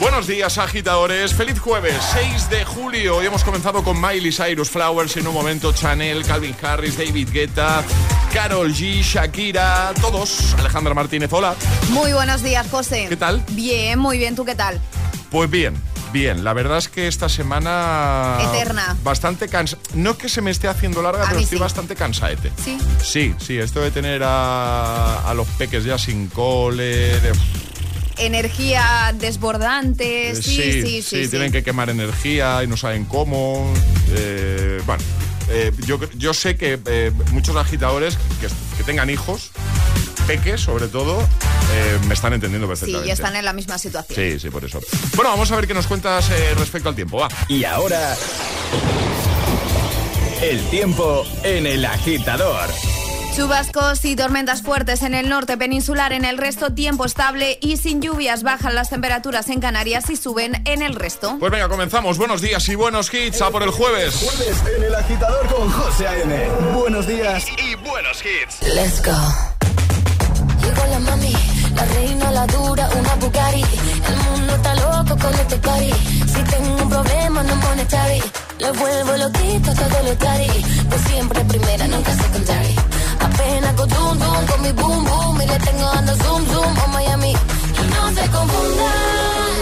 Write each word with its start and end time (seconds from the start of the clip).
Buenos 0.00 0.26
días, 0.26 0.56
agitadores. 0.56 1.34
Feliz 1.34 1.58
jueves, 1.58 1.94
6 2.14 2.48
de 2.48 2.64
julio. 2.64 3.16
Hoy 3.18 3.26
hemos 3.26 3.44
comenzado 3.44 3.84
con 3.84 4.00
Miley 4.00 4.32
Cyrus 4.32 4.70
Flowers, 4.70 5.16
en 5.18 5.26
un 5.26 5.34
momento 5.34 5.72
Chanel, 5.72 6.24
Calvin 6.24 6.56
Harris, 6.62 6.96
David 6.96 7.28
Guetta, 7.30 7.84
Carol 8.32 8.72
G, 8.72 9.02
Shakira, 9.02 9.92
todos. 10.00 10.54
Alejandra 10.58 10.94
Martínez, 10.94 11.30
hola. 11.32 11.54
Muy 11.90 12.12
buenos 12.14 12.42
días, 12.42 12.66
José. 12.70 13.06
¿Qué 13.10 13.16
tal? 13.16 13.44
Bien, 13.50 13.98
muy 13.98 14.16
bien. 14.16 14.34
¿Tú 14.34 14.44
qué 14.46 14.54
tal? 14.54 14.80
Pues 15.30 15.50
bien, 15.50 15.74
bien. 16.14 16.44
La 16.44 16.54
verdad 16.54 16.78
es 16.78 16.88
que 16.88 17.06
esta 17.06 17.28
semana... 17.28 18.38
Eterna. 18.40 18.96
Bastante 19.04 19.48
cansa. 19.48 19.76
No 19.92 20.16
que 20.16 20.30
se 20.30 20.40
me 20.40 20.50
esté 20.50 20.66
haciendo 20.68 21.02
larga, 21.02 21.24
A 21.24 21.28
pero 21.28 21.40
estoy 21.40 21.58
sí. 21.58 21.62
bastante 21.62 21.94
cansaete. 21.94 22.50
Sí. 22.64 22.78
Sí, 23.02 23.34
sí, 23.38 23.58
esto 23.58 23.80
de 23.82 23.90
tener 23.90 24.22
a, 24.24 25.28
a 25.28 25.34
los 25.34 25.46
peques 25.48 25.84
ya 25.84 25.98
sin 25.98 26.28
cole... 26.28 27.20
de- 27.20 27.32
Energía 28.18 29.14
desbordante. 29.18 30.34
Sí, 30.36 30.42
sí, 30.42 30.82
sí. 30.82 31.02
sí, 31.02 31.28
tienen 31.28 31.52
que 31.52 31.62
quemar 31.62 31.90
energía 31.90 32.62
y 32.62 32.66
no 32.66 32.76
saben 32.76 33.04
cómo. 33.04 33.72
Eh, 34.10 34.80
bueno, 34.86 35.02
eh, 35.48 35.72
yo, 35.86 35.98
yo 36.16 36.34
sé 36.34 36.56
que 36.56 36.78
eh, 36.86 37.12
muchos 37.32 37.56
agitadores 37.56 38.16
que, 38.40 38.48
que 38.76 38.84
tengan 38.84 39.08
hijos, 39.10 39.50
peques 40.26 40.60
sobre 40.60 40.88
todo, 40.88 41.20
eh, 41.20 41.98
me 42.06 42.14
están 42.14 42.32
entendiendo 42.32 42.66
Sí, 42.66 42.70
perfectamente. 42.70 43.08
y 43.08 43.10
están 43.10 43.36
en 43.36 43.44
la 43.44 43.52
misma 43.52 43.78
situación. 43.78 44.16
Sí, 44.16 44.38
sí, 44.38 44.50
por 44.50 44.64
eso. 44.64 44.80
Bueno, 45.16 45.30
vamos 45.30 45.50
a 45.50 45.56
ver 45.56 45.66
qué 45.66 45.74
nos 45.74 45.86
cuentas 45.86 46.28
eh, 46.30 46.54
respecto 46.56 46.88
al 46.88 46.94
tiempo. 46.94 47.18
Va. 47.18 47.28
Y 47.48 47.64
ahora, 47.64 48.16
el 50.42 50.60
tiempo 50.70 51.24
en 51.42 51.66
el 51.66 51.84
agitador. 51.84 52.68
Chubascos 53.34 54.04
y 54.04 54.16
tormentas 54.16 54.62
fuertes 54.62 55.02
en 55.02 55.14
el 55.14 55.28
norte 55.28 55.56
peninsular, 55.56 56.12
en 56.12 56.24
el 56.24 56.36
resto 56.36 56.72
tiempo 56.72 57.04
estable 57.04 57.58
y 57.60 57.76
sin 57.76 58.02
lluvias. 58.02 58.42
Bajan 58.42 58.74
las 58.74 58.90
temperaturas 58.90 59.48
en 59.48 59.60
Canarias 59.60 60.10
y 60.10 60.16
suben 60.16 60.62
en 60.64 60.82
el 60.82 60.94
resto. 60.94 61.36
Pues 61.38 61.52
venga, 61.52 61.68
comenzamos. 61.68 62.18
Buenos 62.18 62.40
días 62.40 62.68
y 62.68 62.74
buenos 62.74 63.12
hits. 63.12 63.40
A 63.40 63.50
por 63.50 63.62
el 63.62 63.70
jueves. 63.70 64.14
Jueves 64.16 64.56
en 64.76 64.82
el 64.82 64.94
agitador 64.94 65.46
con 65.46 65.70
José 65.70 66.08
A.M. 66.08 66.48
Buenos 66.74 67.06
días. 67.06 67.46
Y 67.58 67.74
buenos 67.76 68.22
hits. 68.24 68.62
Let's 68.74 69.00
go. 69.02 69.16
Llegó 70.62 70.86
la 70.90 70.98
mami, 71.00 71.32
la 71.74 71.84
reina, 71.86 72.30
la 72.32 72.46
dura, 72.46 72.88
una 72.98 73.14
Bugatti. 73.14 73.62
El 73.62 74.16
mundo 74.30 74.54
está 74.54 74.74
loco 74.74 75.16
con 75.18 75.34
este 75.34 75.56
party. 75.56 75.92
Si 76.26 76.42
tengo 76.42 76.82
un 76.82 76.88
problema, 76.90 77.42
no 77.44 77.56
monetary. 77.56 78.22
Le 78.58 78.70
vuelvo 78.72 79.16
loquito 79.16 79.72
todo 79.72 80.02
lo 80.04 80.16
tari. 80.16 80.64
Pues 80.88 81.00
siempre 81.08 81.44
primera, 81.44 81.86
nunca 81.86 82.12
secondary. 82.14 82.89
Apenas 83.28 83.72
con 83.74 83.88
zoom 83.90 84.18
zoom, 84.18 84.46
con 84.46 84.62
mi 84.62 84.72
boom 84.72 85.04
boom. 85.04 85.42
Y 85.42 85.46
le 85.46 85.58
tengo 85.58 85.84
dando 85.94 86.14
zoom 86.22 86.42
zoom 86.52 86.78
a 86.84 86.86
Miami. 86.88 87.32
Y 87.32 87.84
no 87.94 88.02
se 88.16 88.24
confundan, 88.36 89.54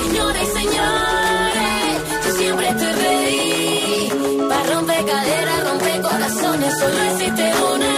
señores 0.00 0.48
y 0.48 0.58
señores. 0.60 1.94
Yo 2.24 2.30
siempre 2.38 2.68
estoy 2.68 2.92
ready. 3.02 4.48
Para 4.48 4.74
romper 4.74 5.04
caderas, 5.04 5.58
romper 5.68 6.02
corazones. 6.02 6.78
Solo 6.78 7.02
existe 7.10 7.52
una. 7.74 7.89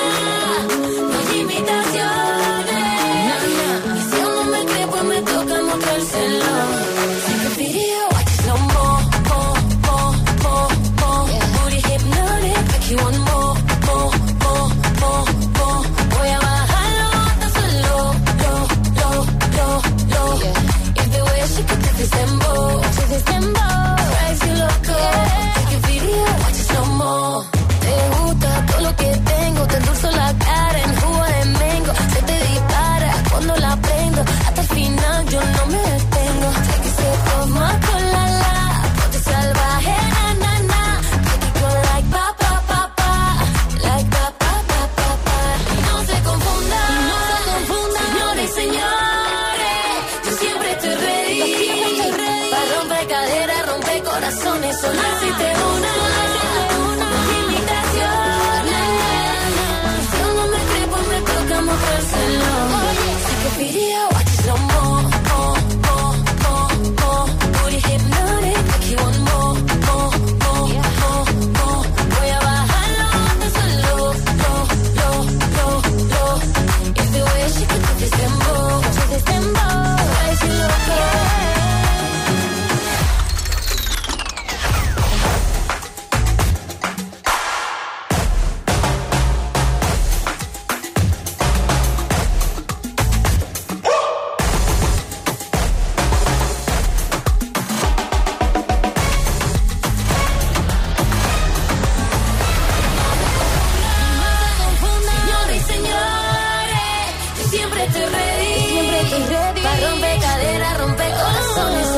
Siempre 107.83 108.01
estoy 108.01 108.15
ready. 108.15 108.69
Siempre 108.69 109.01
estoy 109.01 109.23
ready. 109.35 109.61
Para 109.61 109.91
romper 109.91 110.21
caderas, 110.21 110.79
romper 110.79 111.11
corazones. 111.13 111.92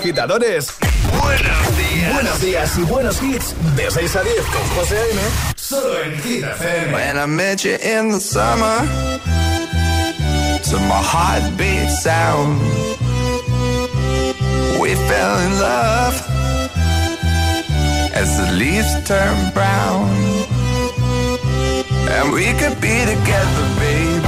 Agitadores. 0.00 0.68
Buenos 1.22 1.76
días. 1.76 2.14
Buenos 2.14 2.40
días 2.40 2.78
y 2.78 2.82
buenos 2.84 3.22
hits. 3.22 3.54
De 3.76 3.90
6 3.90 4.16
a 4.16 4.22
10 4.22 4.34
con 4.46 4.62
José 4.76 4.96
A.M. 4.96 5.20
Solo 5.56 6.02
en 6.02 6.22
Hit 6.22 6.44
FM. 6.44 6.92
When 6.94 7.18
I 7.18 7.26
met 7.26 7.64
you 7.64 7.76
in 7.82 8.10
the 8.10 8.20
summer, 8.20 8.80
to 10.62 10.78
my 10.88 11.02
heartbeat 11.02 11.90
sound, 11.90 12.58
we 14.80 14.94
fell 14.94 15.38
in 15.46 15.60
love 15.60 16.14
as 18.14 18.38
the 18.38 18.52
leaves 18.52 18.94
turn 19.04 19.52
brown. 19.52 20.08
And 22.08 22.32
we 22.32 22.46
could 22.54 22.80
be 22.80 23.04
together, 23.04 23.66
baby, 23.78 24.26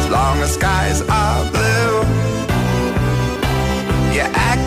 as 0.00 0.10
long 0.10 0.42
as 0.42 0.54
skies 0.54 1.02
are 1.02 1.50
blue. 1.52 1.99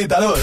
Agitador 0.00 0.38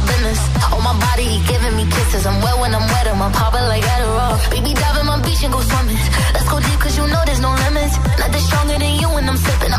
my 0.00 0.06
business. 0.12 0.40
Oh, 0.72 0.80
my 0.80 0.94
body, 0.98 1.24
he 1.24 1.38
giving 1.46 1.76
me 1.76 1.84
kisses. 1.86 2.26
I'm 2.26 2.40
wet 2.42 2.58
when 2.58 2.74
I'm 2.74 2.86
wet, 2.88 3.06
I'm 3.08 3.32
popping 3.32 3.66
like 3.68 3.84
Adderall. 3.84 4.36
Baby, 4.50 4.74
dive 4.74 4.96
in 4.98 5.06
my 5.06 5.20
beach 5.22 5.42
and 5.44 5.52
go 5.52 5.60
swimming. 5.60 5.96
Let's 6.34 6.48
go 6.48 6.60
deep, 6.60 6.80
cause 6.80 6.96
you 6.96 7.06
know 7.06 7.22
there's 7.26 7.40
no 7.40 7.52
limits. 7.52 7.96
Nothing 8.18 8.40
stronger 8.48 8.78
than 8.78 8.94
you 9.00 9.08
when 9.08 9.28
I'm 9.28 9.36
sipping. 9.36 9.69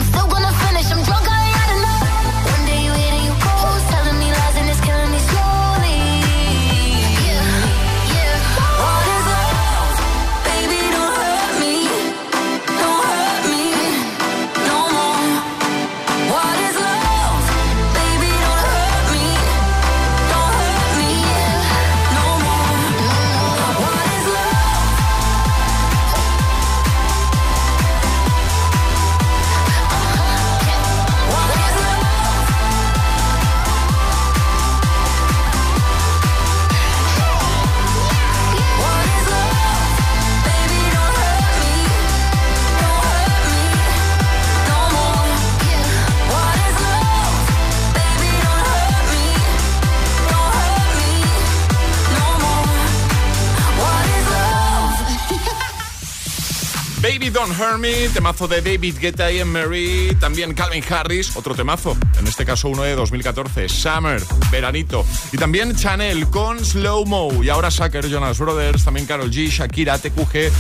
Don't 57.31 57.57
Hurt 57.57 58.13
temazo 58.13 58.47
de 58.47 58.61
David 58.61 58.97
Guetta 59.00 59.31
y 59.31 59.43
Mary, 59.45 60.15
también 60.19 60.53
Calvin 60.53 60.83
Harris, 60.89 61.35
otro 61.35 61.55
temazo, 61.55 61.95
en 62.19 62.27
este 62.27 62.45
caso 62.45 62.67
uno 62.67 62.83
de 62.83 62.93
2014, 62.95 63.69
Summer, 63.69 64.21
veranito, 64.51 65.05
y 65.31 65.38
también 65.38 65.75
Chanel 65.75 66.27
con 66.27 66.63
Slow 66.63 67.05
Mo, 67.05 67.43
y 67.43 67.50
ahora 67.50 67.71
Sucker, 67.71 68.09
Jonas 68.09 68.38
Brothers, 68.38 68.83
también 68.83 69.05
Carol 69.05 69.31
G, 69.31 69.50
Shakira, 69.50 69.97
TQG, 69.97 70.51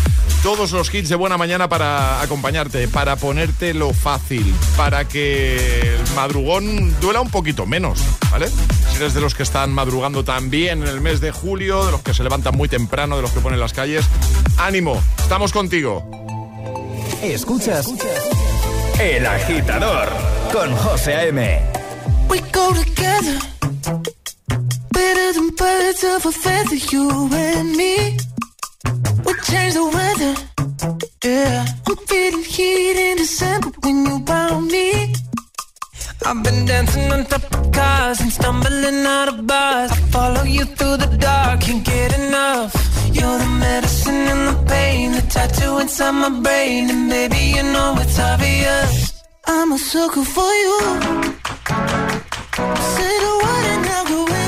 todos 0.43 0.71
los 0.71 0.93
hits 0.93 1.09
de 1.09 1.15
buena 1.15 1.37
mañana 1.37 1.67
para 1.67 2.21
acompañarte, 2.21 2.87
para 2.87 3.17
ponerte 3.17 3.73
lo 3.73 3.93
fácil, 3.93 4.53
para 4.77 5.07
que 5.07 5.95
el 5.95 6.15
madrugón 6.15 6.97
duela 7.01 7.19
un 7.19 7.29
poquito 7.29 7.65
menos, 7.65 7.99
¿vale? 8.31 8.47
Si 8.47 8.97
eres 8.97 9.13
de 9.13 9.19
los 9.21 9.35
que 9.35 9.43
están 9.43 9.73
madrugando 9.73 10.23
también 10.23 10.83
en 10.83 10.87
el 10.87 11.01
mes 11.01 11.19
de 11.19 11.31
julio, 11.31 11.85
de 11.85 11.91
los 11.91 12.01
que 12.01 12.13
se 12.13 12.23
levantan 12.23 12.55
muy 12.55 12.69
temprano, 12.69 13.17
de 13.17 13.23
los 13.23 13.31
que 13.31 13.41
ponen 13.41 13.59
las 13.59 13.73
calles, 13.73 14.05
ánimo, 14.57 15.01
estamos 15.17 15.51
contigo. 15.51 16.20
Escuchas 17.23 17.87
El 18.99 19.25
Agitador 19.25 20.09
con 20.51 20.75
José 20.75 21.13
A.M. 21.13 21.61
We 22.29 22.39
go 22.51 22.73
together 22.73 23.39
Better 24.91 25.33
than 25.33 25.49
birds 25.55 26.03
of 26.03 26.25
a 26.25 26.31
feather, 26.31 26.75
you 26.91 27.29
and 27.31 27.75
me. 27.75 28.17
We 29.25 29.33
change 29.43 29.75
the 29.75 29.85
weather 29.93 30.35
Yeah. 31.23 31.65
I'm 31.87 31.97
feeling 32.07 32.43
heat 32.43 32.97
in 32.97 33.17
December 33.17 33.69
when 33.81 34.05
you 34.05 34.25
found 34.25 34.71
me. 34.71 35.13
I've 36.25 36.43
been 36.43 36.65
dancing 36.65 37.11
on 37.11 37.25
top 37.25 37.43
of 37.53 37.71
cars 37.71 38.19
and 38.19 38.31
stumbling 38.31 39.05
out 39.05 39.27
of 39.27 39.45
bars. 39.45 39.91
I 39.91 39.95
follow 40.11 40.43
you 40.43 40.65
through 40.65 40.97
the 40.97 41.17
dark, 41.17 41.61
can't 41.61 41.85
get 41.85 42.17
enough. 42.17 42.73
You're 43.13 43.37
the 43.37 43.45
medicine 43.45 43.80
tattoo 45.41 45.79
inside 45.79 46.11
my 46.11 46.29
brain, 46.45 46.89
and 46.89 47.09
baby 47.09 47.43
you 47.55 47.63
know 47.73 47.95
it's 48.03 48.19
obvious. 48.19 48.91
I'm 49.47 49.71
a 49.71 49.77
sucker 49.77 50.25
for 50.35 50.51
you. 50.63 50.77
Say 52.93 53.13
the 53.25 53.33
word 53.43 53.65
and 53.73 53.85
I'll 53.95 54.05
go 54.11 54.19
anywhere 54.25 54.40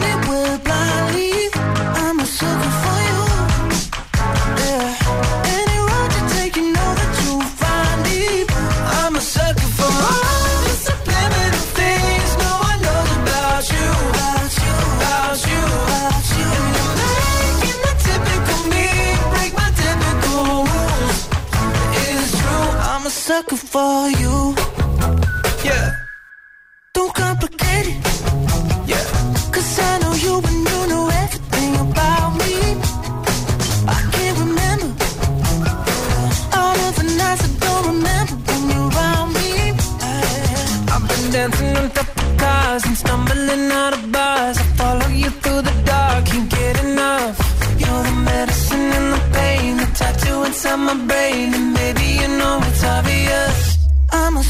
for 23.84 24.10
you. 24.12 24.23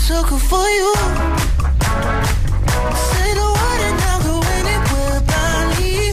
Sucker 0.03 0.37
for 0.37 0.67
you. 0.79 0.93
Say 3.09 3.29
the 3.39 3.47
word 3.55 3.81
and 3.87 3.99
I'll 4.09 4.21
go 4.27 4.35
anywhere 4.59 5.21
blindly. 5.29 6.11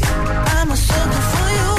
I'm 0.54 0.70
a 0.70 0.76
sucker 0.76 1.24
for 1.32 1.48
you. 1.58 1.70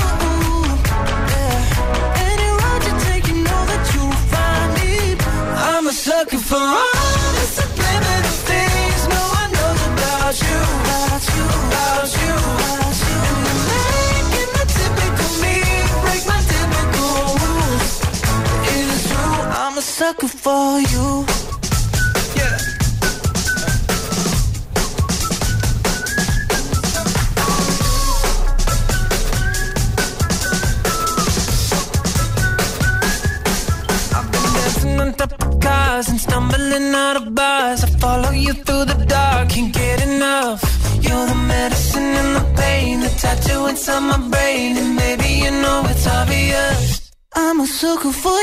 Yeah. 1.31 2.27
Any 2.29 2.49
road 2.59 2.81
you 2.87 2.93
take, 3.07 3.25
you 3.31 3.37
know 3.47 3.61
that 3.71 3.83
you'll 3.93 4.19
find 4.33 4.69
me. 4.77 4.91
I'm 5.69 5.87
a 5.87 5.93
sucker 5.93 6.41
for 6.49 6.59
all 6.59 7.29
the 7.39 7.45
subliminal 7.57 8.37
things 8.49 9.01
no 9.15 9.23
one 9.39 9.49
knows 9.55 9.81
about 9.91 10.35
you. 10.45 10.59
About 10.83 11.23
you, 11.31 11.45
about 11.63 12.11
you, 12.19 12.35
about 12.59 12.95
you. 13.07 13.15
And 13.71 13.87
you're 13.87 14.11
making 14.19 14.51
the 14.57 14.65
typical 14.75 15.31
me 15.43 15.55
break 16.03 16.23
my 16.27 16.39
typical 16.51 17.15
rules. 17.39 17.91
It 18.73 18.85
is 18.95 19.03
true, 19.07 19.37
I'm 19.63 19.77
a 19.77 19.81
sucker 19.81 20.27
for 20.27 20.81
you. 20.91 21.20
could 48.01 48.15
fool 48.15 48.40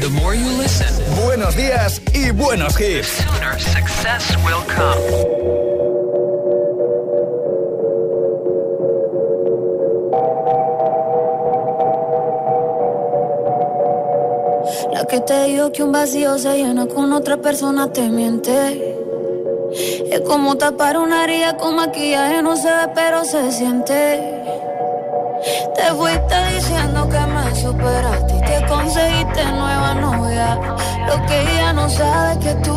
The 0.00 0.10
more 0.10 0.34
you 0.34 0.48
listen, 0.58 0.88
buenos 1.24 1.54
días 1.54 2.02
y 2.12 2.32
buenos 2.32 2.80
hits. 2.80 3.06
Sooner 3.06 3.60
success 3.60 4.36
will 4.44 4.62
come. 4.66 5.44
La 14.92 15.06
que 15.06 15.20
te 15.20 15.44
digo 15.44 15.70
que 15.70 15.84
un 15.84 15.92
vacío 15.92 16.38
se 16.38 16.56
llena 16.56 16.86
con 16.86 17.12
otra 17.12 17.36
persona 17.36 17.92
te 17.92 18.08
miente. 18.08 18.96
Es 20.10 20.20
como 20.22 20.56
tapar 20.56 20.98
una 20.98 21.22
herida 21.22 21.56
con 21.56 21.76
maquillaje, 21.76 22.42
no 22.42 22.56
se 22.56 22.68
ve, 22.68 22.88
pero 22.96 23.24
se 23.24 23.52
siente. 23.52 24.42
Te 25.76 25.90
voy 25.92 26.13
Porque 31.14 31.40
ella 31.42 31.72
no 31.72 31.88
sabe 31.88 32.38
que 32.40 32.54
tú 32.56 32.76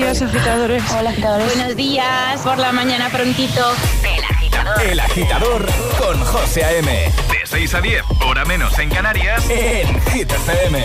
días, 0.00 0.22
agitadores. 0.22 0.82
Hola, 0.92 1.10
agitadores. 1.10 1.56
Buenos 1.56 1.76
días, 1.76 2.40
por 2.42 2.58
la 2.58 2.72
mañana 2.72 3.10
prontito. 3.10 3.72
El 4.02 4.24
agitador. 4.24 4.82
El 4.82 5.00
agitador 5.00 5.66
con 5.98 6.24
José 6.24 6.64
A.M. 6.64 6.90
De 6.90 7.46
6 7.46 7.74
a 7.74 7.80
10, 7.80 8.02
hora 8.26 8.44
menos 8.44 8.78
en 8.78 8.88
Canarias, 8.88 9.44
en 9.50 10.00
Hit 10.12 10.32
FM. 10.32 10.78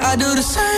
I 0.00 0.16
do 0.16 0.34
the 0.34 0.42
same. 0.42 0.77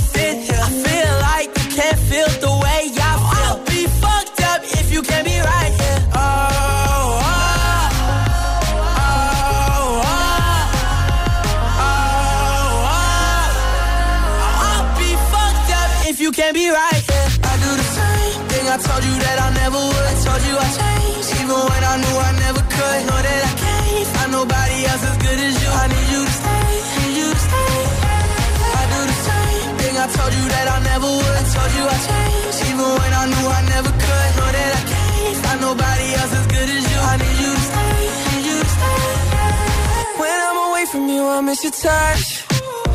I 41.33 41.39
miss 41.39 41.63
your 41.63 41.71
touch. 41.71 42.45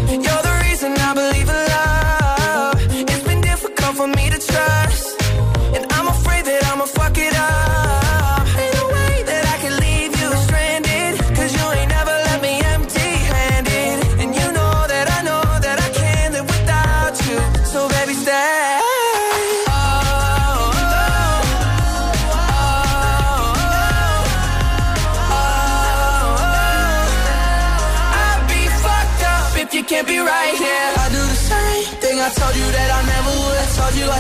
You're 0.09 0.42
the 0.49 0.62
reason 0.68 0.92
I 0.92 1.14
believe 1.14 1.49
in 1.49 1.55
love. 1.55 1.96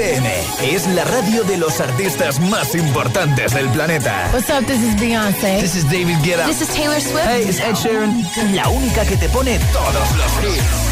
FM 0.00 0.30
es 0.62 0.86
la 0.86 1.04
radio 1.04 1.44
de 1.44 1.58
los 1.58 1.78
artistas 1.78 2.40
más 2.40 2.74
importantes 2.74 3.52
del 3.52 3.68
planeta. 3.68 4.30
What's 4.32 4.48
up? 4.48 4.64
This 4.66 4.82
is 4.82 4.98
Beyonce. 4.98 5.60
This 5.60 5.76
is 5.76 5.84
David 5.90 6.16
Guetta. 6.22 6.46
This 6.46 6.62
is 6.62 6.68
Taylor 6.68 6.98
Swift. 6.98 7.26
Hey, 7.26 7.42
it's 7.42 7.60
Ed 7.60 7.74
Sheeran. 7.74 8.24
La 8.54 8.66
única 8.70 9.04
que 9.04 9.18
te 9.18 9.28
pone 9.28 9.58
todos 9.74 10.16
los 10.16 10.32
hits. 10.42 10.89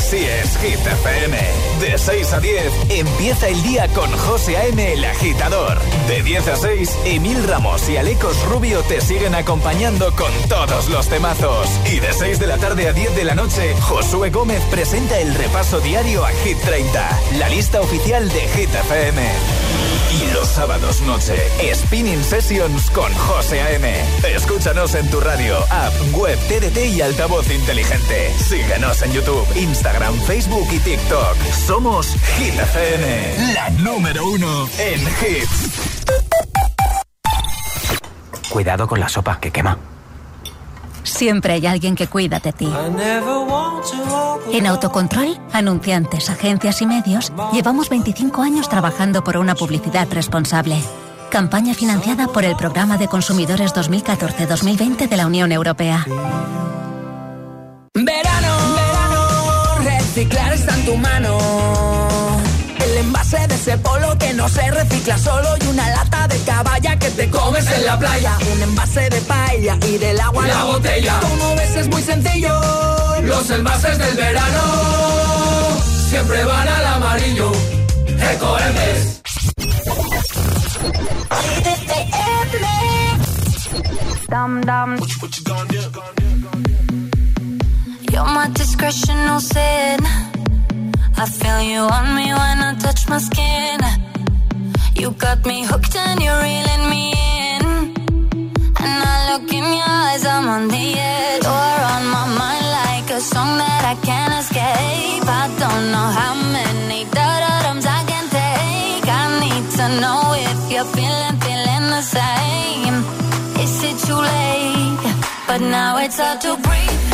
Así 0.00 0.16
es, 0.16 0.56
Hit 0.56 0.78
FM. 0.78 1.36
De 1.78 1.98
6 1.98 2.32
a 2.32 2.40
10 2.40 2.72
empieza 2.88 3.48
el 3.48 3.62
día 3.62 3.86
con 3.88 4.10
José 4.10 4.56
A.M. 4.56 4.94
el 4.94 5.04
agitador. 5.04 5.78
De 6.08 6.22
10 6.22 6.48
a 6.48 6.56
6, 6.56 6.98
Emil 7.04 7.46
Ramos 7.46 7.86
y 7.90 7.98
Alecos 7.98 8.42
Rubio 8.46 8.80
te 8.84 9.02
siguen 9.02 9.34
acompañando 9.34 10.10
con 10.16 10.32
todos 10.48 10.88
los 10.88 11.06
temazos. 11.08 11.68
Y 11.92 12.00
de 12.00 12.14
6 12.14 12.38
de 12.38 12.46
la 12.46 12.56
tarde 12.56 12.88
a 12.88 12.94
10 12.94 13.14
de 13.14 13.24
la 13.24 13.34
noche, 13.34 13.74
Josué 13.82 14.30
Gómez 14.30 14.62
presenta 14.70 15.18
el 15.18 15.34
repaso 15.34 15.80
diario 15.80 16.24
a 16.24 16.30
Hit 16.30 16.56
30, 16.60 17.20
la 17.38 17.50
lista 17.50 17.82
oficial 17.82 18.26
de 18.30 18.40
Hit 18.48 18.74
FM. 18.74 19.20
Y 20.12 20.32
los 20.34 20.48
sábados 20.48 21.00
noche, 21.02 21.36
Spinning 21.72 22.22
Sessions 22.24 22.90
con 22.90 23.12
José 23.14 23.60
A.M. 23.60 23.88
Escúchanos 24.34 24.94
en 24.94 25.08
tu 25.08 25.20
radio, 25.20 25.56
app, 25.70 25.92
web, 26.12 26.38
TDT 26.48 26.96
y 26.96 27.00
altavoz 27.00 27.48
inteligente. 27.50 28.32
Síguenos 28.38 29.02
en 29.02 29.12
YouTube, 29.12 29.46
Instagram, 29.56 30.14
Facebook 30.22 30.66
y 30.72 30.78
TikTok. 30.80 31.36
Somos 31.66 32.08
Hit 32.38 32.54
FM, 32.54 33.54
la 33.54 33.70
número 33.70 34.26
uno 34.28 34.68
en 34.78 35.00
hits. 35.00 35.90
Cuidado 38.50 38.88
con 38.88 38.98
la 38.98 39.08
sopa, 39.08 39.38
que 39.38 39.52
quema. 39.52 39.78
Siempre 41.20 41.52
hay 41.52 41.66
alguien 41.66 41.96
que 41.96 42.06
cuida 42.06 42.40
de 42.40 42.50
ti. 42.50 42.64
I 42.64 42.90
never 42.90 43.46
want 43.46 43.84
to 43.90 43.96
walk 44.10 44.40
En 44.54 44.66
Autocontrol, 44.66 45.38
anunciantes, 45.52 46.30
agencias 46.30 46.80
y 46.80 46.86
medios, 46.86 47.30
llevamos 47.52 47.90
25 47.90 48.40
años 48.40 48.70
trabajando 48.70 49.22
por 49.22 49.36
una 49.36 49.54
publicidad 49.54 50.08
responsable. 50.10 50.82
Campaña 51.30 51.74
financiada 51.74 52.26
por 52.26 52.46
el 52.46 52.56
Programa 52.56 52.96
de 52.96 53.06
Consumidores 53.06 53.74
2014-2020 53.74 55.10
de 55.10 55.16
la 55.18 55.26
Unión 55.26 55.52
Europea. 55.52 56.06
Verano, 57.92 58.56
verano, 58.74 59.78
reciclar 59.84 60.54
está 60.54 60.74
en 60.74 60.86
tu 60.86 60.96
mano. 60.96 61.49
Ese 63.60 63.76
polo 63.76 64.16
que 64.16 64.32
no 64.32 64.48
se 64.48 64.70
recicla 64.70 65.18
solo 65.18 65.48
y 65.60 65.66
una 65.66 65.86
lata 65.90 66.26
de 66.28 66.38
caballa 66.44 66.98
que 66.98 67.10
te 67.10 67.28
comes 67.28 67.70
en 67.70 67.84
la 67.84 67.98
playa. 67.98 68.38
Un 68.54 68.62
envase 68.62 69.10
de 69.10 69.20
paella 69.20 69.76
y 69.86 69.98
del 69.98 70.18
agua 70.18 70.46
La 70.46 70.64
botella. 70.64 71.20
Como 71.20 71.54
ves 71.56 71.76
es 71.76 71.88
muy 71.88 72.02
sencillo. 72.02 72.58
Los 73.22 73.50
envases 73.50 73.98
del 73.98 74.16
verano 74.16 74.62
siempre 76.08 76.42
van 76.42 76.68
al 76.68 76.86
amarillo. 76.86 77.52
Ecoembes. 78.32 79.20
Dum 84.30 84.60
dum. 84.62 84.96
You're 88.10 88.24
my 88.24 88.48
discretion, 88.54 89.26
no 89.26 89.38
sin. 89.38 90.39
I 91.22 91.26
feel 91.26 91.60
you 91.60 91.80
on 91.80 92.14
me 92.16 92.32
when 92.32 92.58
I 92.68 92.74
touch 92.80 93.06
my 93.06 93.18
skin. 93.18 93.78
You 94.94 95.10
got 95.10 95.44
me 95.44 95.64
hooked 95.64 95.94
and 95.94 96.18
you're 96.18 96.40
reeling 96.40 96.84
me 96.88 97.12
in. 97.44 97.62
And 98.84 98.98
I 99.12 99.16
look 99.30 99.52
in 99.52 99.66
your 99.78 99.92
eyes, 100.06 100.24
I'm 100.24 100.48
on 100.48 100.68
the 100.68 100.86
edge. 100.96 101.44
You're 101.44 101.82
on 101.94 102.04
my 102.16 102.24
mind 102.40 102.66
like 102.80 103.10
a 103.18 103.20
song 103.20 103.52
that 103.60 103.82
I 103.92 103.96
can't 104.00 104.32
escape. 104.40 105.28
I 105.42 105.44
don't 105.60 105.84
know 105.92 106.08
how 106.20 106.34
many 106.56 107.04
da-da-dums 107.04 107.84
I 107.84 108.02
can 108.10 108.26
take. 108.40 109.04
I 109.20 109.24
need 109.44 109.66
to 109.76 109.86
know 110.00 110.20
if 110.48 110.72
you're 110.72 110.90
feeling, 110.96 111.36
feeling 111.44 111.86
the 111.96 112.02
same. 112.16 112.96
Is 113.60 113.74
it 113.90 113.96
too 114.08 114.20
late? 114.32 115.04
But 115.46 115.60
now 115.60 115.98
it's 115.98 116.18
hard 116.18 116.40
to 116.40 116.56
breathe. 116.56 117.09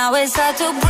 Now 0.00 0.14
it's 0.14 0.34
hard 0.34 0.56
to 0.56 0.72
breathe. 0.80 0.89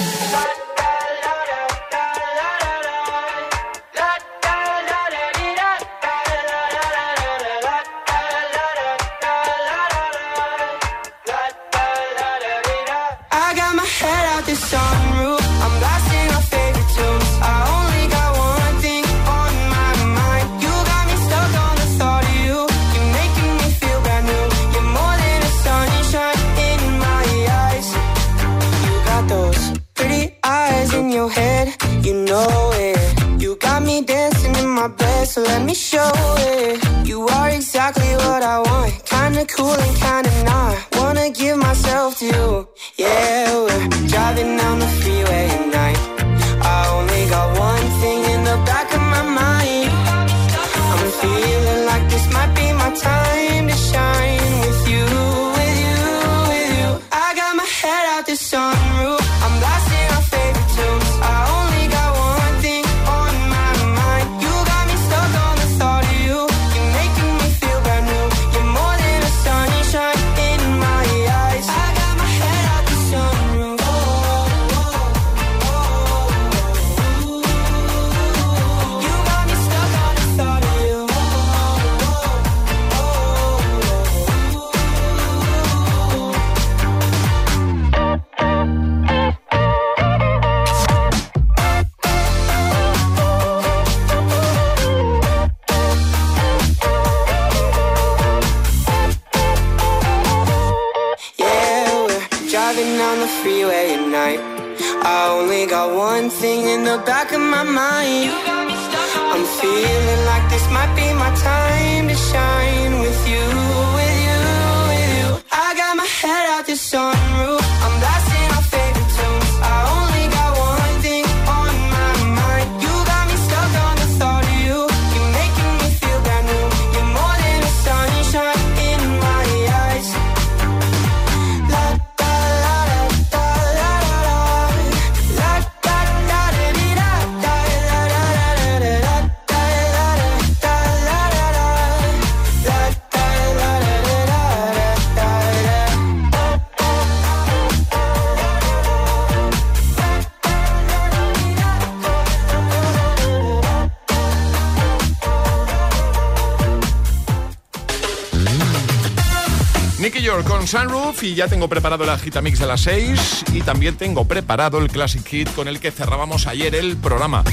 Sunroof 160.71 161.21
y 161.23 161.35
ya 161.35 161.49
tengo 161.49 161.67
preparado 161.67 162.05
la 162.05 162.17
Gita 162.17 162.41
Mix 162.41 162.57
de 162.57 162.65
las 162.65 162.79
6 162.79 163.43
y 163.51 163.59
también 163.59 163.97
tengo 163.97 164.23
preparado 164.23 164.77
el 164.77 164.87
Classic 164.87 165.21
Hit 165.27 165.53
con 165.53 165.67
el 165.67 165.81
que 165.81 165.91
cerrábamos 165.91 166.47
ayer 166.47 166.75
el 166.75 166.95
programa. 166.95 167.43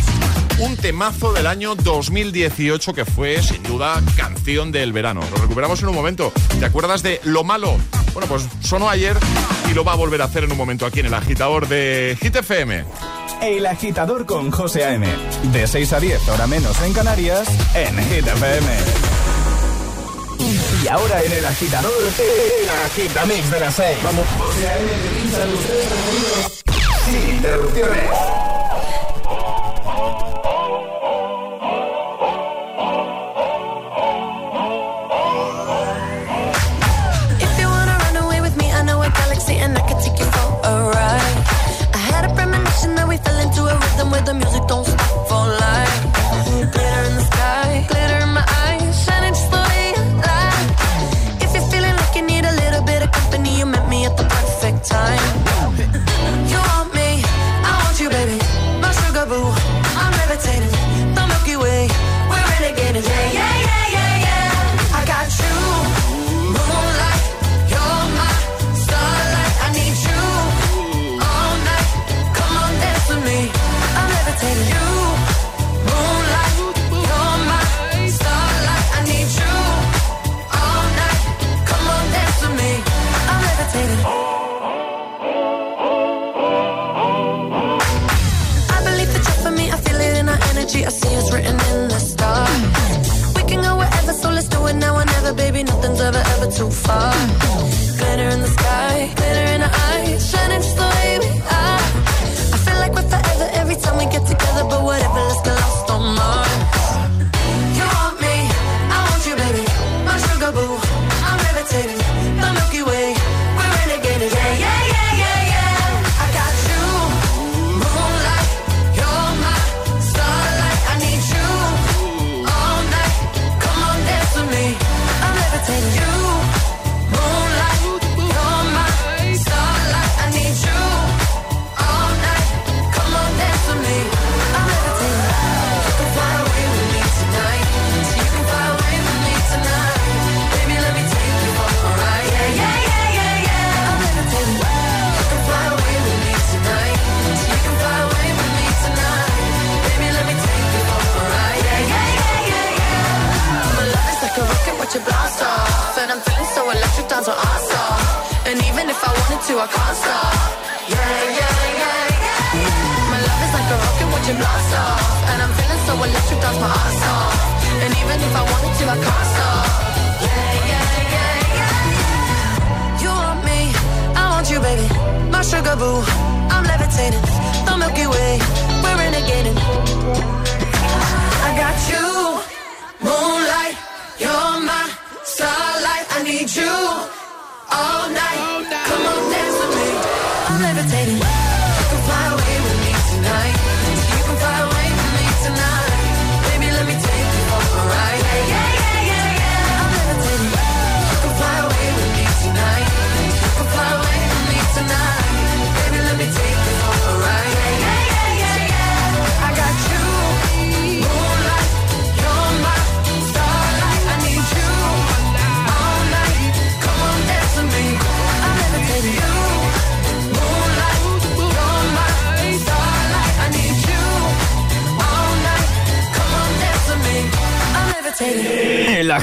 Un 0.60 0.76
temazo 0.76 1.32
del 1.32 1.48
año 1.48 1.74
2018 1.74 2.94
que 2.94 3.04
fue 3.04 3.42
sin 3.42 3.60
duda 3.64 4.00
canción 4.16 4.70
del 4.70 4.92
verano. 4.92 5.22
Lo 5.32 5.36
recuperamos 5.36 5.82
en 5.82 5.88
un 5.88 5.96
momento. 5.96 6.32
¿Te 6.60 6.64
acuerdas 6.64 7.02
de 7.02 7.20
Lo 7.24 7.42
Malo? 7.42 7.76
Bueno, 8.12 8.28
pues 8.28 8.46
sonó 8.60 8.88
ayer 8.88 9.16
y 9.68 9.74
lo 9.74 9.82
va 9.82 9.94
a 9.94 9.96
volver 9.96 10.22
a 10.22 10.26
hacer 10.26 10.44
en 10.44 10.52
un 10.52 10.56
momento 10.56 10.86
aquí 10.86 11.00
en 11.00 11.06
el 11.06 11.14
agitador 11.14 11.66
de 11.66 12.16
Hit 12.22 12.36
FM. 12.36 12.84
El 13.42 13.66
agitador 13.66 14.26
con 14.26 14.52
José 14.52 14.84
A.M. 14.84 15.08
De 15.52 15.66
6 15.66 15.92
a 15.92 15.98
10, 15.98 16.28
hora 16.28 16.46
menos 16.46 16.80
en 16.82 16.92
Canarias, 16.92 17.48
en 17.74 17.98
Hit 17.98 18.28
FM. 18.28 19.17
Y 20.88 20.90
ahora 20.90 21.22
en 21.22 21.32
el 21.32 21.44
agitador, 21.44 21.92
el 22.18 22.70
agitamix 22.86 23.50
de 23.50 23.60
las 23.60 23.74
6. 23.74 23.98
Vamos. 24.02 24.26
Sin 27.04 27.34
interrupciones. 27.34 28.47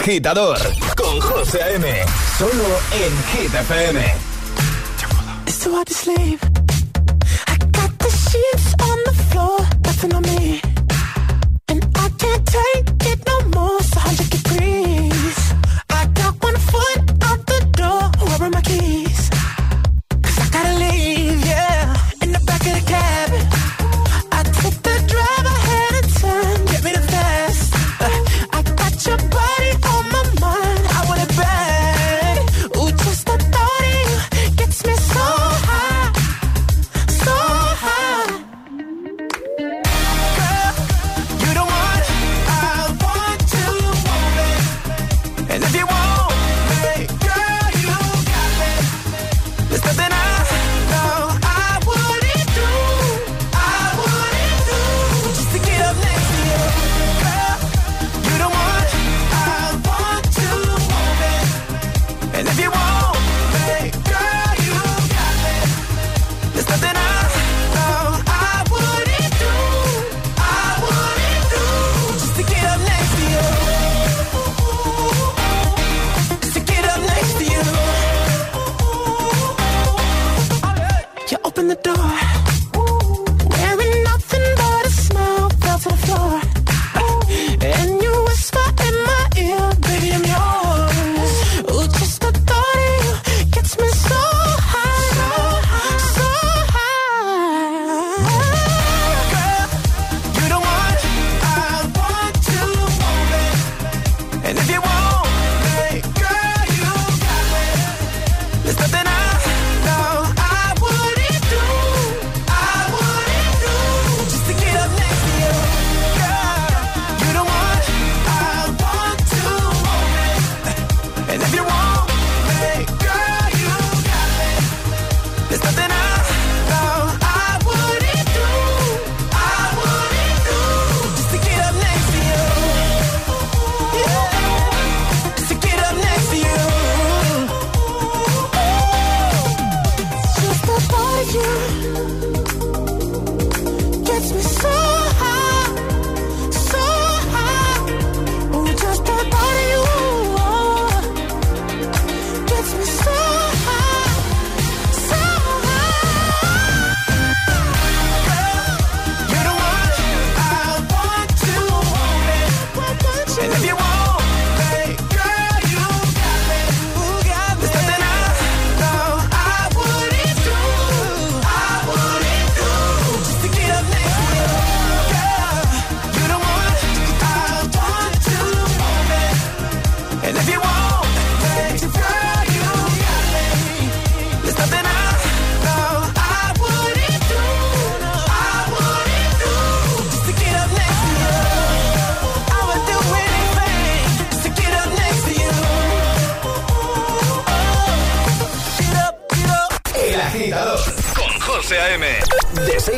agitador 0.05 0.59
con 0.95 1.19
José 1.19 1.63
A.M. 1.63 1.87
Solo 2.37 2.79
en 2.91 3.23
Hit 3.31 3.51
FM. 3.55 3.99
It's 5.47 5.63
too 5.63 5.73
hard 5.73 5.87
to 5.87 5.93
sleep. 5.95 6.39
I 7.47 7.57
got 7.71 7.97
the 7.97 8.09
sheets 8.11 8.75
on 8.81 8.99
the 9.05 9.13
floor, 9.31 9.57
nothing 9.83 10.13
on 10.13 10.21
me. 10.21 10.61
And 11.69 11.83
I 11.95 12.09
can't 12.19 12.45
take 12.45 12.94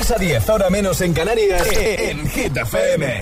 6 0.07 0.11
a 0.11 0.19
10, 0.19 0.49
ahora 0.49 0.69
menos 0.69 1.01
en 1.01 1.11
Canarias, 1.11 1.67
en 1.69 2.29
Hit 2.29 2.55
FM. 2.55 3.19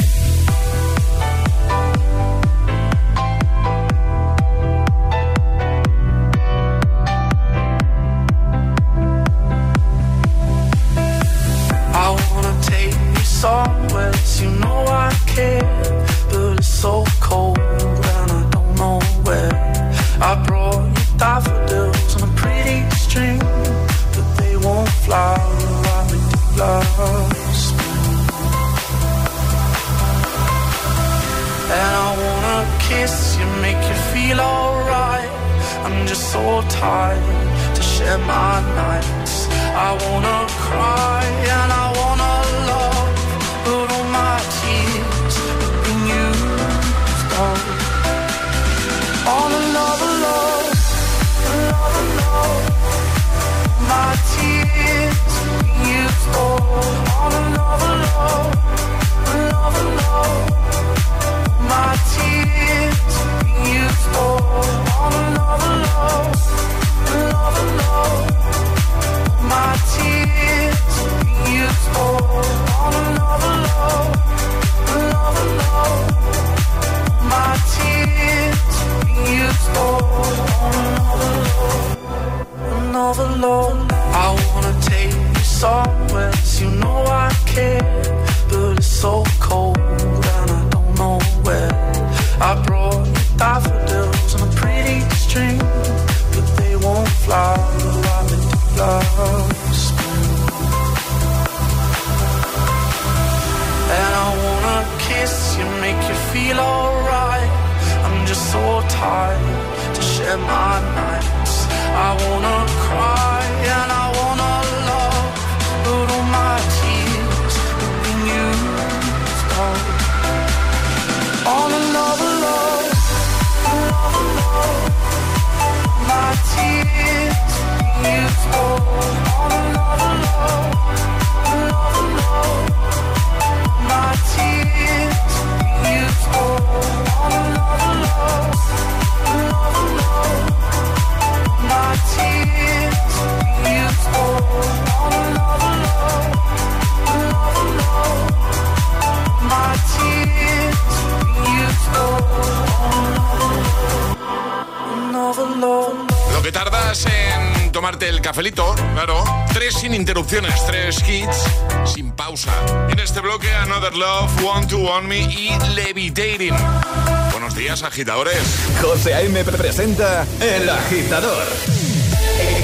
agitadores. 167.95 168.43
José 168.81 169.13
A.M. 169.13 169.41
presenta 169.45 170.27
El 170.41 170.69
Agitador. 170.69 171.47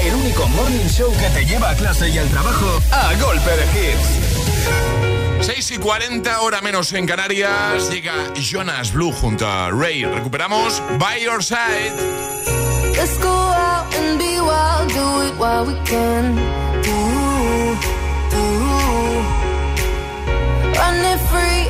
El 0.04 0.14
único 0.14 0.46
morning 0.48 0.86
show 0.90 1.10
que 1.16 1.30
te 1.30 1.46
lleva 1.46 1.70
a 1.70 1.74
clase 1.74 2.10
y 2.10 2.18
al 2.18 2.28
trabajo 2.28 2.78
a 2.90 3.14
golpe 3.14 3.50
de 3.50 3.64
hits. 3.64 5.46
6 5.46 5.70
y 5.70 5.78
40, 5.78 6.42
hora 6.42 6.60
menos 6.60 6.92
en 6.92 7.06
Canarias, 7.06 7.90
llega 7.90 8.12
Jonas 8.34 8.92
Blue 8.92 9.10
junto 9.10 9.46
a 9.46 9.70
Ray. 9.70 10.04
Recuperamos 10.04 10.82
By 10.98 11.22
Your 11.22 11.42
Side. 11.42 11.94
Let's 12.94 13.18
go 13.18 13.30
out 13.30 13.86
and 13.94 14.18
be 14.18 14.38
wild, 14.38 14.88
do 14.88 15.22
it 15.22 15.34
while 15.38 15.64
we 15.64 15.72
can. 15.86 16.36
Do, 16.82 16.92
do. 18.30 18.42
Run 20.76 20.96
it 21.06 21.20
free. 21.30 21.61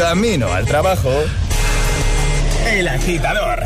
Camino 0.00 0.50
al 0.50 0.64
trabajo. 0.64 1.10
El 2.66 2.88
agitador. 2.88 3.60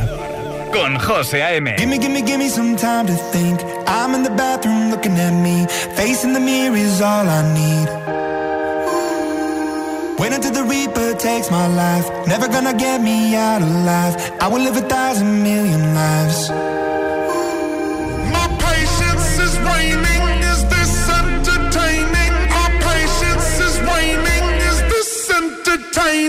Con 0.73 0.99
José 0.99 1.45
A.M. 1.45 1.77
Gimme, 1.79 1.97
gimme, 2.01 2.23
gimme 2.23 2.49
some 2.49 2.75
time 2.75 3.07
to 3.07 3.15
think. 3.31 3.61
I'm 3.87 4.17
in 4.17 4.25
the 4.25 4.31
bathroom 4.31 4.91
looking 4.91 5.17
at 5.17 5.31
me. 5.31 5.65
Facing 5.95 6.33
the 6.33 6.41
mirror 6.41 6.77
is 6.77 7.01
all 7.01 7.29
I 7.29 7.41
need. 7.55 7.89
Wait 10.19 10.33
until 10.33 10.51
the 10.51 10.65
Reaper 10.65 11.15
takes 11.19 11.53
my 11.53 11.69
life. 11.69 12.11
Never 12.27 12.49
gonna 12.49 12.75
get 12.75 13.01
me 13.01 13.37
out 13.37 13.63
alive. 13.63 14.17
I 14.41 14.49
will 14.49 14.61
live 14.61 14.77
a 14.77 14.89
thousand 14.89 15.41
million 15.41 15.95
lives. 15.95 16.51
Tiny 25.95 26.29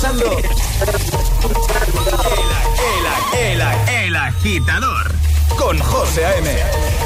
escuchando 0.00 0.32
el, 0.32 0.44
el, 3.38 3.60
el, 3.60 4.06
el 4.06 4.16
agitador 4.16 5.12
con 5.58 5.78
José 5.78 6.24
A.M. 6.24 6.99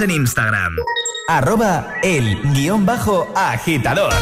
en 0.00 0.10
Instagram. 0.10 0.76
Arroba 1.28 1.94
el 2.02 2.40
guion 2.52 2.86
bajo 2.86 3.32
agitador. 3.34 4.12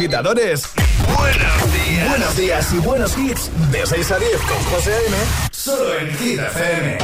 agitadores. 0.00 0.62
Buenos 1.18 1.72
días. 1.74 2.08
Buenos 2.08 2.36
días 2.36 2.72
y 2.72 2.78
buenos 2.78 3.18
hits. 3.18 3.50
De 3.70 3.84
6 3.84 4.10
a 4.12 4.18
10 4.18 4.40
con 4.40 4.64
José 4.72 4.94
A.M. 4.94 5.16
Solo 5.50 5.98
en 5.98 6.16
Hit 6.16 6.40
FM. 6.40 6.98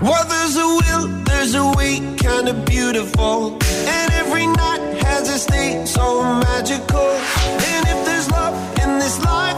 Well, 0.00 0.24
there's 0.28 0.56
a 0.56 0.66
will, 0.66 1.08
there's 1.24 1.54
a 1.56 1.66
way, 1.76 1.98
kind 2.16 2.48
of 2.48 2.64
beautiful. 2.64 3.58
And 3.88 4.12
every 4.12 4.46
night 4.46 5.02
has 5.02 5.28
a 5.28 5.38
state 5.38 5.88
so 5.88 6.22
magical. 6.22 7.10
And 7.72 7.88
if 7.88 8.04
there's 8.06 8.30
love 8.30 8.54
in 8.84 9.00
this 9.00 9.18
life. 9.24 9.49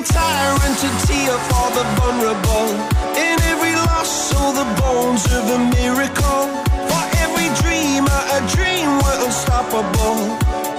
every 0.00 0.14
tyrant 0.14 0.78
to 0.78 1.06
tear 1.06 1.36
for 1.48 1.70
the 1.76 1.84
vulnerable. 1.98 2.68
In 3.16 3.36
every 3.52 3.74
loss, 3.74 4.34
all 4.34 4.52
the 4.52 4.64
bones 4.80 5.24
of 5.26 5.44
a 5.50 5.58
miracle. 5.58 6.42
For 6.88 7.04
every 7.24 7.48
dreamer, 7.62 8.20
a 8.36 8.40
dream 8.54 8.88
we're 9.02 9.24
unstoppable. 9.26 10.18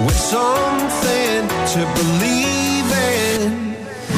With 0.05 0.17
something 0.17 1.47
to 1.73 1.81
believe 1.99 2.89
in. 3.19 3.75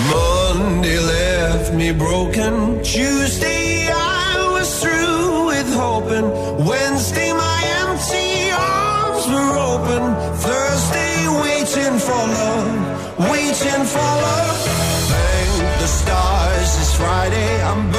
Monday 0.09 0.99
left 0.99 1.73
me 1.73 1.91
broken. 1.91 2.81
Tuesday, 2.83 3.89
I 3.91 4.51
was 4.53 4.81
through 4.81 5.47
with 5.47 5.73
hoping. 5.73 6.29
Wednesday, 6.65 7.33
my 7.33 7.59
empty 7.81 8.51
arms 8.51 9.27
were 9.27 9.53
open. 9.71 10.03
Thursday, 10.37 11.27
waiting 11.43 11.99
for 11.99 12.23
love 12.37 12.93
waiting 13.19 13.85
for 13.85 13.99
love 13.99 14.72
Friday, 16.97 17.61
I'm 17.63 17.92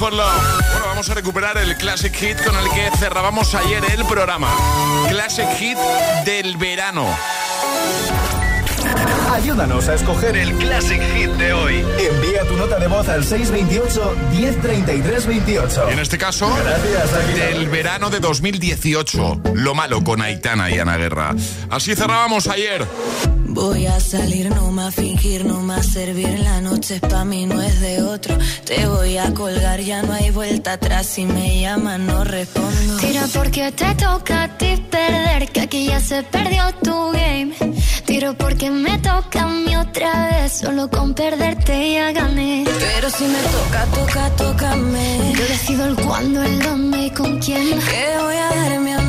for 0.00 0.12
Love. 0.14 0.32
Bueno, 0.72 0.86
vamos 0.86 1.10
a 1.10 1.14
recuperar 1.14 1.58
el 1.58 1.76
Classic 1.76 2.14
Hit 2.14 2.42
con 2.42 2.56
el 2.56 2.70
que 2.70 2.90
cerrábamos 2.96 3.54
ayer 3.54 3.84
el 3.92 4.06
programa. 4.06 4.48
Classic 5.10 5.46
Hit 5.58 5.76
del 6.24 6.56
verano. 6.56 7.06
Ayúdanos 9.30 9.90
a 9.90 9.94
escoger 9.94 10.38
el 10.38 10.54
Classic 10.54 11.02
Hit 11.14 11.28
de 11.32 11.52
hoy. 11.52 11.84
Envía 11.98 12.46
tu 12.48 12.56
nota 12.56 12.78
de 12.78 12.88
voz 12.88 13.10
al 13.10 13.24
628-103328. 13.24 15.90
Y 15.90 15.92
en 15.92 15.98
este 15.98 16.16
caso, 16.16 16.48
Gracias, 16.48 17.36
del 17.36 17.68
verano 17.68 18.08
de 18.08 18.20
2018. 18.20 19.42
Lo 19.52 19.74
malo 19.74 20.02
con 20.02 20.22
Aitana 20.22 20.70
y 20.70 20.78
Ana 20.78 20.96
Guerra. 20.96 21.34
Así 21.68 21.94
cerrábamos 21.94 22.48
ayer. 22.48 22.86
Voy 23.52 23.86
a 23.86 23.98
salir, 23.98 24.48
no 24.48 24.70
más 24.70 24.94
fingir, 24.94 25.44
no 25.44 25.60
más 25.60 25.86
servir. 25.86 26.38
La 26.38 26.60
noche 26.60 26.94
es 26.96 27.00
pa' 27.00 27.24
mí, 27.24 27.46
no 27.46 27.60
es 27.60 27.80
de 27.80 28.00
otro. 28.02 28.38
Te 28.64 28.86
voy 28.86 29.18
a 29.18 29.34
colgar, 29.34 29.80
ya 29.80 30.02
no 30.02 30.12
hay 30.12 30.30
vuelta 30.30 30.74
atrás. 30.74 31.06
Si 31.06 31.26
me 31.26 31.60
llaman, 31.60 32.06
no 32.06 32.22
respondo. 32.22 32.96
Tira 32.98 33.26
porque 33.34 33.72
te 33.72 33.94
toca 33.96 34.44
a 34.44 34.56
ti 34.56 34.76
perder, 34.88 35.48
que 35.50 35.60
aquí 35.62 35.86
ya 35.86 36.00
se 36.00 36.22
perdió 36.22 36.62
tu 36.82 37.10
game. 37.10 37.52
Tiro 38.06 38.34
porque 38.34 38.70
me 38.70 38.98
toca 38.98 39.42
a 39.42 39.48
mí 39.48 39.74
otra 39.76 40.30
vez, 40.30 40.52
solo 40.52 40.88
con 40.88 41.12
perderte 41.14 41.94
ya 41.94 42.12
gané. 42.12 42.64
Pero 42.64 43.10
si 43.10 43.24
me 43.24 43.40
toca, 43.56 43.84
toca, 43.96 44.30
tócame. 44.36 45.32
Yo 45.36 45.44
decido 45.46 45.86
el 45.86 45.96
cuándo, 45.96 46.42
el 46.42 46.62
dónde 46.62 47.06
y 47.06 47.10
con 47.10 47.38
quién. 47.40 47.78
Que 47.80 48.06
voy 48.22 48.36
a 48.36 48.54
darme 48.54 48.94
a 48.94 48.99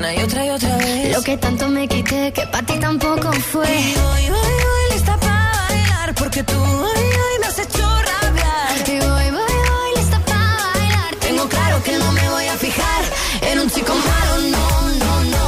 una 0.00 0.14
y 0.14 0.22
otra 0.22 0.46
y 0.46 0.50
otra 0.50 0.76
vez. 0.78 1.14
Lo 1.14 1.22
que 1.22 1.36
tanto 1.36 1.68
me 1.68 1.86
quité, 1.86 2.32
que 2.32 2.46
para 2.46 2.66
ti 2.66 2.74
tampoco 2.80 3.30
fue. 3.52 3.66
Y 3.66 3.94
voy, 4.06 4.24
voy, 4.34 4.54
voy, 4.66 4.84
lista 4.92 5.14
para 5.18 5.52
bailar. 5.68 6.14
Porque 6.14 6.42
tú 6.42 6.58
hoy, 6.58 7.06
hoy 7.24 7.34
me 7.40 7.46
has 7.46 7.58
hecho 7.58 7.86
rabiar. 8.10 8.72
Y 8.94 8.98
voy, 9.06 9.28
voy, 9.38 9.56
voy, 9.70 9.90
lista 9.96 10.18
para 10.30 10.56
bailar. 10.72 11.12
Tengo 11.26 11.44
claro 11.54 11.82
que 11.82 11.98
no 11.98 12.12
me 12.12 12.26
voy 12.30 12.46
a 12.46 12.56
fijar 12.56 13.02
en 13.50 13.58
un 13.62 13.68
chico 13.70 13.92
malo, 14.10 14.34
no, 14.54 14.66
no, 15.02 15.12
no. 15.34 15.44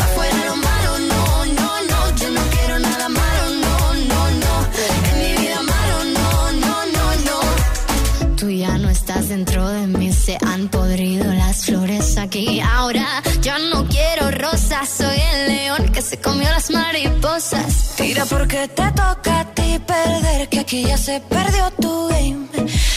Pa' 0.00 0.10
fuera 0.16 0.38
lo 0.50 0.56
malo, 0.68 0.90
no, 1.12 1.24
no, 1.58 1.68
no. 1.90 2.16
Yo 2.20 2.28
no 2.36 2.42
quiero 2.54 2.78
nada 2.80 3.08
malo, 3.08 3.44
no, 3.64 3.76
no, 4.10 4.20
no. 4.42 4.54
En 5.08 5.14
mi 5.22 5.30
vida 5.42 5.60
malo, 5.74 5.96
no, 6.18 6.28
no, 6.64 6.74
no, 6.96 7.04
no. 7.28 8.36
Tú 8.36 8.50
ya 8.50 8.76
no 8.76 8.90
estás 8.90 9.30
dentro 9.30 9.66
de 9.66 9.86
mí, 9.86 10.12
se 10.12 10.36
han 10.44 10.68
podrido 10.68 11.24
las 11.32 11.64
flores 11.64 12.18
aquí. 12.18 12.60
Ahora 12.60 13.23
soy 14.86 15.18
el 15.32 15.46
león 15.48 15.88
que 15.92 16.02
se 16.02 16.18
comió 16.18 16.48
las 16.50 16.70
mariposas. 16.70 17.94
Tira 17.96 18.24
porque 18.26 18.68
te 18.68 18.90
toca 18.92 19.40
a 19.40 19.54
ti 19.54 19.78
perder, 19.86 20.48
que 20.48 20.60
aquí 20.60 20.84
ya 20.84 20.96
se 20.98 21.20
perdió 21.20 21.70
tu 21.80 22.08
game. 22.08 22.46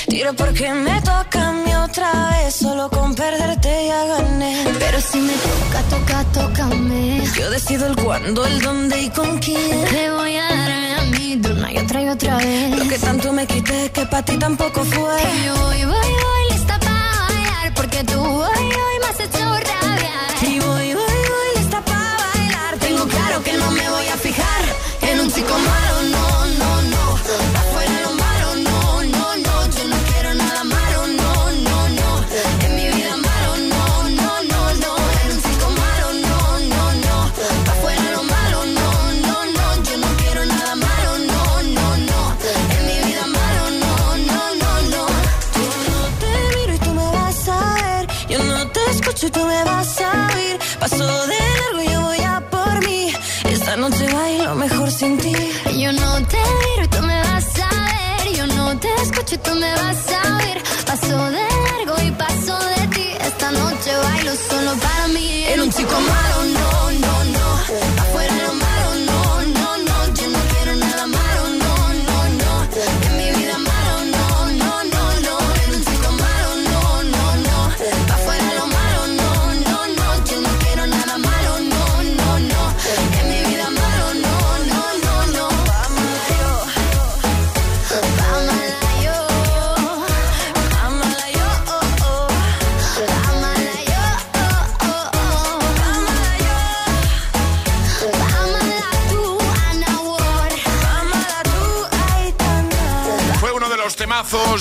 Tira 0.07 0.33
porque 0.33 0.73
me 0.73 1.01
toca 1.01 1.49
a 1.49 1.51
mí 1.53 1.73
otra 1.75 2.29
vez, 2.31 2.55
solo 2.55 2.89
con 2.89 3.15
perderte 3.15 3.87
ya 3.87 4.05
gané. 4.05 4.65
Pero 4.79 4.99
si 4.99 5.19
me 5.19 5.33
toca, 5.33 5.81
toca, 5.89 6.23
tócame. 6.33 7.23
Yo 7.37 7.49
decido 7.51 7.87
el 7.87 7.95
cuándo, 7.95 8.45
el 8.45 8.61
dónde 8.61 9.01
y 9.03 9.09
con 9.09 9.37
quién. 9.39 9.85
Te 9.85 10.11
voy 10.11 10.35
a 10.35 10.43
darme 10.43 10.95
a 10.95 11.01
mí 11.03 11.35
de 11.37 11.51
una 11.51 11.71
y 11.71 11.77
otra 11.77 12.01
y 12.03 12.09
otra 12.09 12.37
vez. 12.37 12.77
Lo 12.77 12.87
que 12.87 12.99
tanto 12.99 13.31
me 13.31 13.45
quité 13.47 13.91
que 13.91 14.05
para 14.05 14.25
ti 14.25 14.37
tampoco 14.37 14.83
fue. 14.83 15.21
Y 15.45 15.49
voy, 15.49 15.85
voy, 15.85 16.11
voy, 16.23 16.51
lista 16.51 16.79
para 16.79 17.27
bailar, 17.29 17.73
porque 17.75 18.03
tú 18.03 18.19
hoy, 18.19 18.65
hoy 18.65 18.99
me 19.01 19.07
has 19.07 19.19
hecho 19.19 19.39
rabiar. 19.39 19.86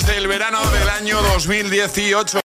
Del 0.05 0.27
verano 0.27 0.59
del 0.69 0.89
año 0.89 1.21
2018. 1.21 2.39